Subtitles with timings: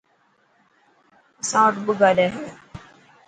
[1.41, 2.45] اسان وٽ ٻه گاڏي هي.